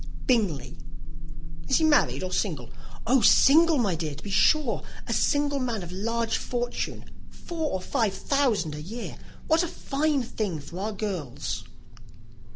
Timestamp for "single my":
3.21-3.93